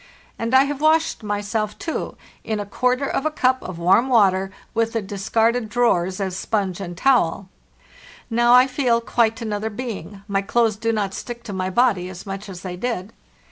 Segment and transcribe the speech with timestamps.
[0.39, 4.49] And I have washed myself, too, in a quarter of a cup of warm water,
[4.73, 7.49] with the discarded drawers as sponge and towel.
[8.27, 12.25] Now I feel quite another being; my clothes do not stick to my body as
[12.25, 13.13] much as they did.